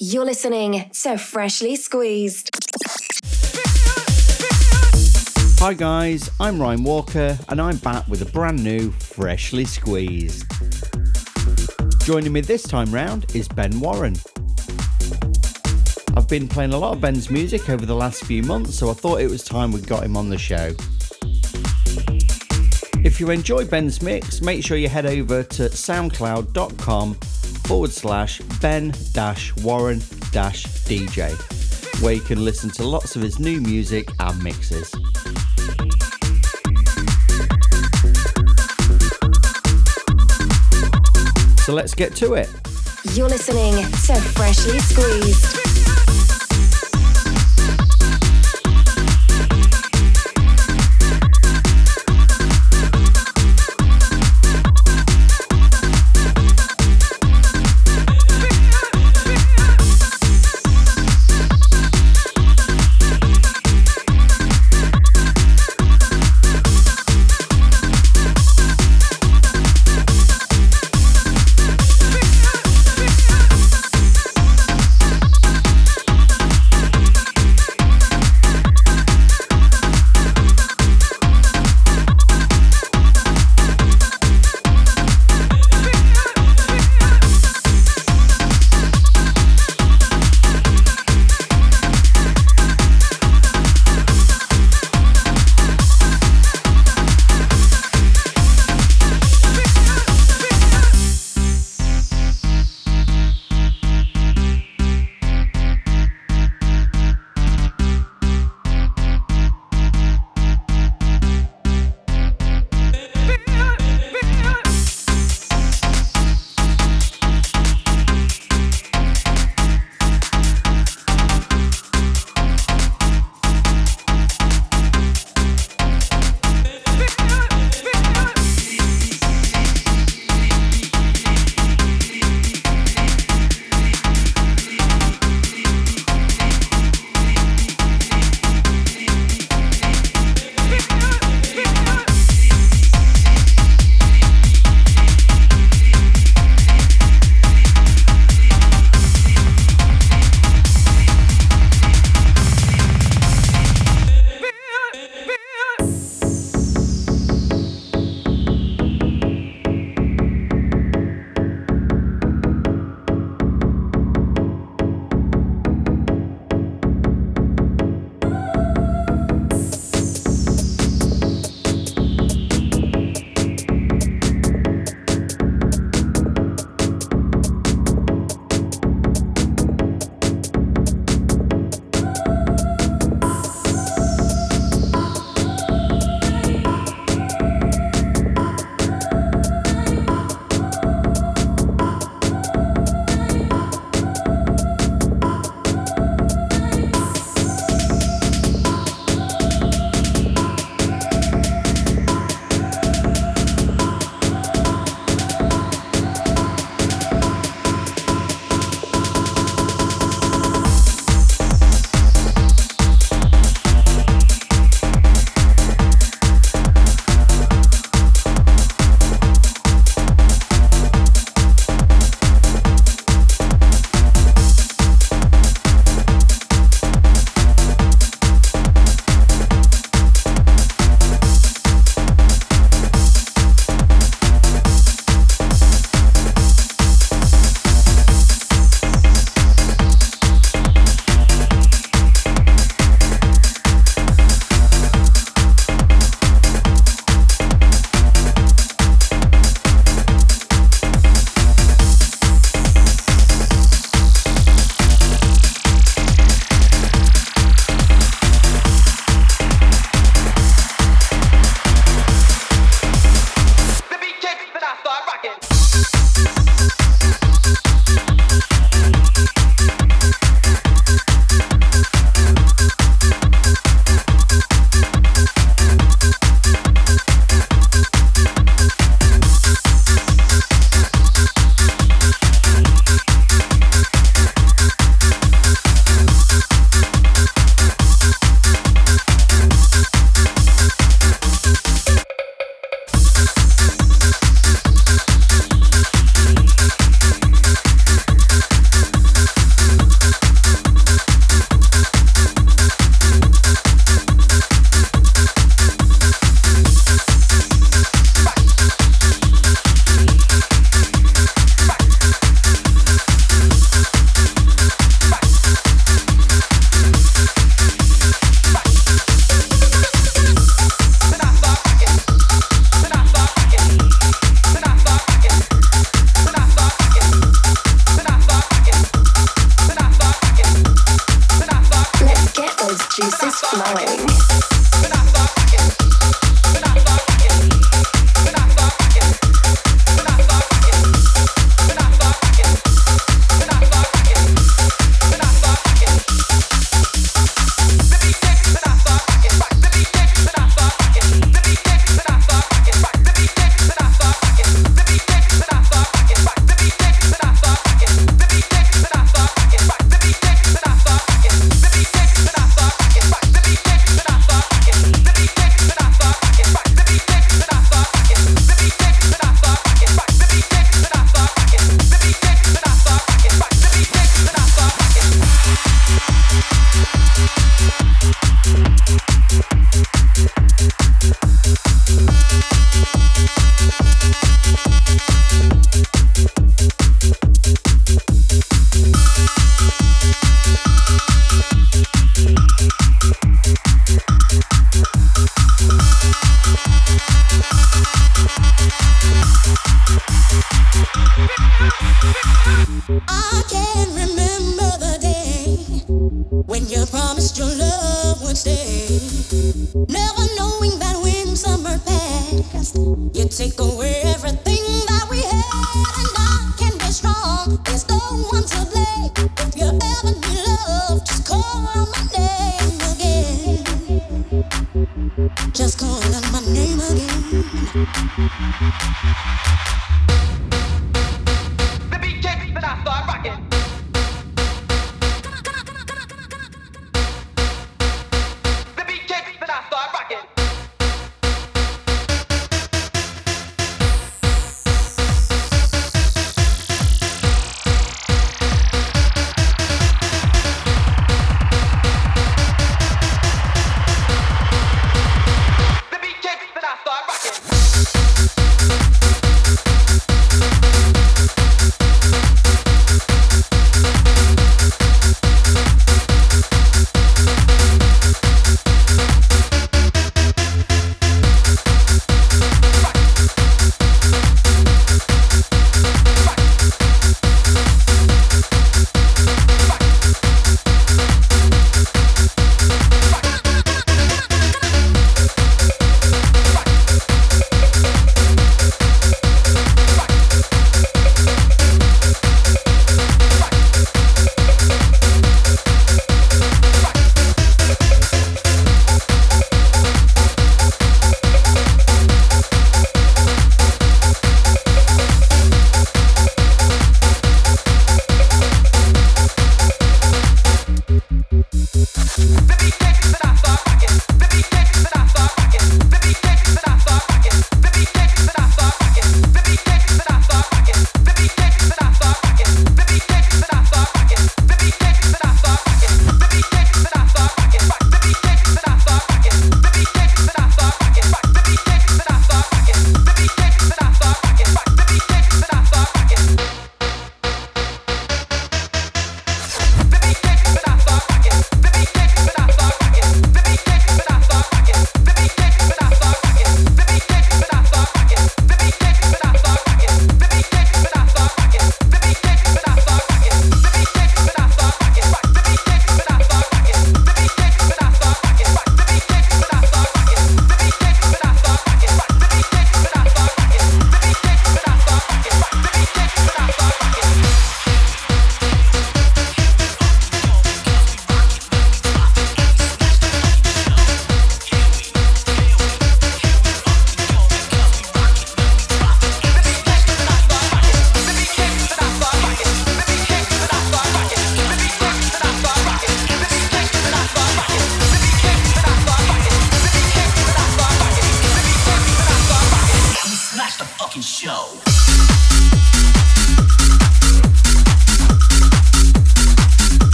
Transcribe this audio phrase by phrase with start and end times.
[0.00, 2.50] You're listening to Freshly Squeezed.
[5.58, 10.46] Hi guys, I'm Ryan Walker and I'm back with a brand new Freshly Squeezed.
[12.04, 14.14] Joining me this time round is Ben Warren.
[16.16, 18.92] I've been playing a lot of Ben's music over the last few months, so I
[18.92, 20.76] thought it was time we got him on the show.
[23.04, 27.16] If you enjoy Ben's mix, make sure you head over to soundcloud.com
[27.68, 29.98] forward slash Ben dash Warren
[30.32, 31.36] dash DJ,
[32.02, 34.88] where you can listen to lots of his new music and mixes.
[41.66, 42.48] So let's get to it.
[43.12, 45.67] You're listening to Freshly Squeezed.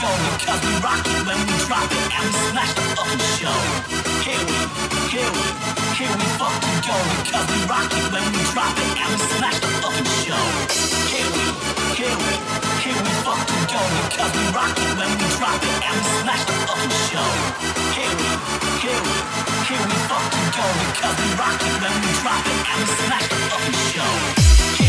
[0.00, 3.58] Fucking because we rock it when we drop it and we smash the fucking show.
[4.24, 4.58] Here we,
[5.12, 5.44] here we,
[5.92, 9.58] here we fucking go because we rock it when we drop it and we smash
[9.60, 10.44] the fucking show.
[11.12, 11.44] Here we,
[12.00, 12.32] here we,
[12.80, 16.44] here we fucking go because we rock it when we drop it and we smash
[16.48, 17.30] the fucking show.
[17.92, 18.30] Here we,
[18.80, 19.16] here we,
[19.68, 20.66] here we fucking go
[20.96, 24.79] because we rock it when we drop it and we smash the fucking show.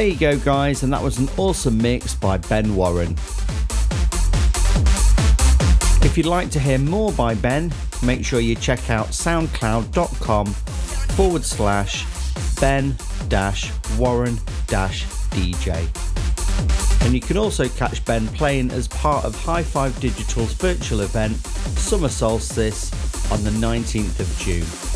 [0.00, 3.12] There you go, guys, and that was an awesome mix by Ben Warren.
[6.02, 7.70] If you'd like to hear more by Ben,
[8.02, 12.06] make sure you check out soundcloud.com forward slash
[12.58, 12.96] Ben
[13.28, 15.86] dash Warren dash DJ.
[17.04, 21.36] And you can also catch Ben playing as part of High Five Digital's virtual event
[21.76, 22.90] Summer Solstice
[23.30, 24.89] on the 19th of June.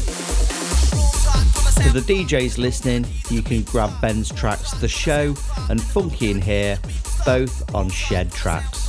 [1.84, 5.34] To the DJs listening, you can grab Ben's tracks The Show
[5.68, 6.78] and Funky in Here,
[7.26, 8.88] both on Shed Tracks.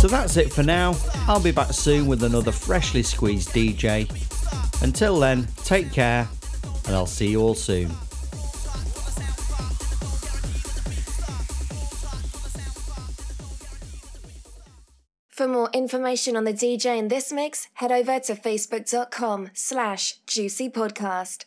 [0.00, 0.96] So that's it for now.
[1.28, 4.10] I'll be back soon with another freshly squeezed DJ.
[4.82, 6.26] Until then, take care,
[6.86, 7.90] and I'll see you all soon.
[15.36, 21.44] For more information on the DJ in this mix, head over to facebook.com slash juicypodcast.